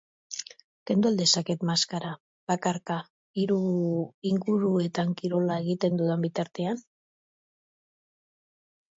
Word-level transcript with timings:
Kendu 0.89 1.07
al 1.07 1.17
dezaket 1.21 1.65
maskara, 1.69 2.13
bakarka, 2.51 2.95
hiri-inguruetan 3.41 5.11
kirola 5.19 5.59
egiten 5.65 5.99
dudan 6.01 6.25
bitartean? 6.27 6.81